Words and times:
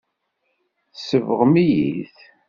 Tsebɣem-iyi-t. 0.93 2.15